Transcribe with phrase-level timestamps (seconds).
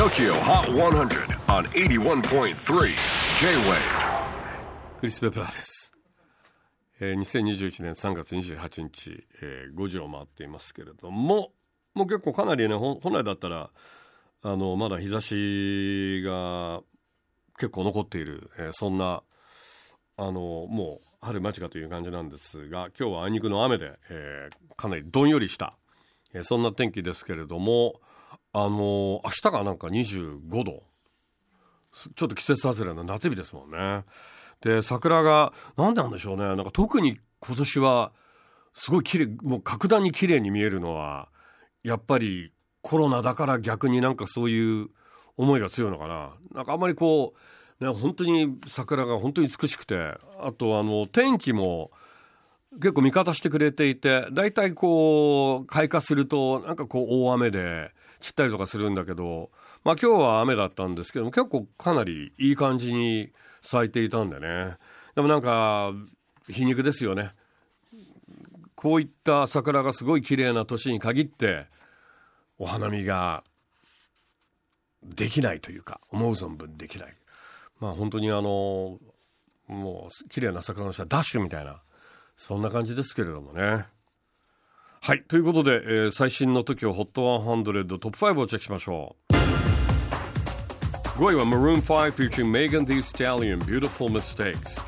[0.00, 2.54] TOKYO HOT 100 on 81.3
[3.38, 3.76] J-WAVE.
[4.98, 5.92] クリス・ベプラーです、
[7.00, 11.50] えー、2021年3月28日、えー5時を回っていますけれども
[11.92, 13.68] もう結構かなりね本来だったら
[14.42, 16.80] あのまだ日差しが
[17.58, 19.22] 結構残っている、えーそんな
[20.16, 25.76] あのもう春間近という感じなんですが今日はあいにくの雨で、えーかなりどんよりした、
[26.32, 28.00] えーそんな天気ですけれども
[28.52, 30.82] あの明日がなんか25度。
[32.14, 34.04] ちょっと季節外れの夏日ですもんね。
[34.60, 36.44] で桜がなんでなんでしょうね。
[36.44, 38.12] なんか特に今年は
[38.74, 41.28] すごい綺麗もう格段に綺麗に見えるのは
[41.82, 44.88] やっぱりコロナだから逆になんかそういう
[45.36, 46.34] 思いが強いのかな。
[46.52, 47.34] なんかあんまりこ
[47.80, 49.96] う、ね、本当に桜が本当に美しくて
[50.40, 51.90] あとあの天気も
[52.74, 59.50] 結構味方してくれていて大体こう開花するとなんかこう大雨で散ったりとかするんだけど
[59.82, 64.76] まあ今日は雨だったんですけども結構かなりいい感じに咲いていたんでね。
[65.14, 65.92] でもなんか
[66.48, 67.32] 皮肉ですよね。
[68.74, 71.66] こういった桜がすごい綺麗な年に限って
[72.58, 73.44] お花見が
[75.02, 77.14] できないというか思う存分できない。
[77.80, 78.98] まあ本当にあの
[79.66, 81.82] もう綺麗な桜の下ダッシュみたいな
[82.40, 83.84] そんな感じですけれどもね
[85.02, 89.32] はいということで、えー最新の TOKIOHOT100 トップ5をチェックしましょう
[91.20, 94.80] 5位は Maroon 5 featuring Megan Thee Stallion Beautiful Mistakes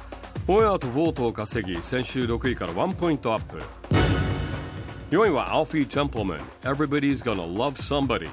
[0.48, 3.58] オンエアとボートを稼ぎ先週6位から1ポイントアップ
[5.14, 8.30] 4位は Alfie Templeman Everybody's Gonna Love Somebody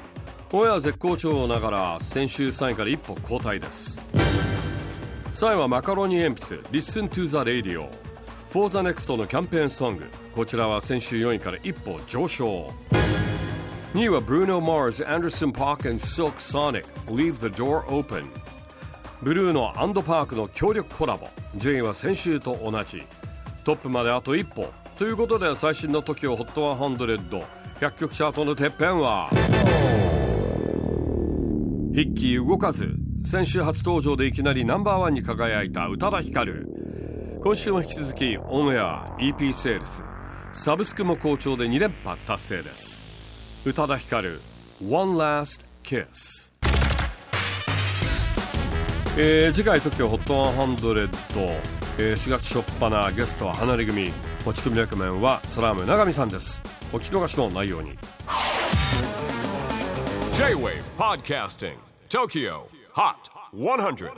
[0.54, 4.00] オンエア絶好調ながら先週3位から一歩後退です
[5.34, 7.90] 3位はマカロニ鉛筆 Listen to the Radio
[8.50, 10.08] For the Next のキャンペーンソング。
[10.34, 12.74] こちらは先週4位から一歩上昇。
[13.94, 18.26] 2位は Bruno Mars, Anderson Park and Silk Sonic Leave the Door Open
[19.22, 21.28] ブルーのアンドパークの協力コラボ。
[21.58, 23.04] 順位は先週と同じ。
[23.64, 24.66] トップまであと一歩。
[24.98, 29.30] ということで最新の TOKIOHOT100100 曲チャートのてっぺんは。
[31.94, 32.96] 筆記動かず。
[33.24, 36.79] 先週初登場でいきなりナンバーワンに輝いた宇多田ヒカル。
[37.42, 40.04] 今週も引き続きオンエア EP セールス。
[40.52, 43.06] サブスクも好調で2連覇達成です。
[43.66, 44.40] 宇多田ヒカル
[44.90, 46.52] One Last Kiss
[49.18, 51.10] えー次回 TOKIOHOT100、
[52.00, 54.12] えー4月初っ端ゲストは離れ組。
[54.46, 56.62] 持ち組み役面はサラーム永見さんです。
[56.92, 57.92] お聞き逃しのないように。
[60.36, 61.78] J-WAVE PODCASTING
[62.10, 62.64] TOKYO
[62.94, 63.16] HOT
[63.54, 64.12] 100